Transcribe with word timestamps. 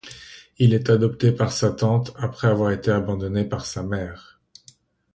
Il 0.57 0.73
est 0.73 0.89
adopté 0.89 1.31
par 1.31 1.51
sa 1.51 1.69
tante, 1.69 2.11
après 2.17 2.47
avoir 2.47 2.71
été 2.71 2.89
abandonné 2.89 3.45
par 3.45 3.67
sa 3.67 3.83
mère. 3.83 4.41